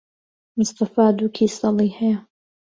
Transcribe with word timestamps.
مستەفا 0.57 1.05
دوو 1.17 1.33
کیسەڵی 1.35 1.89
ھەیە. 1.99 2.17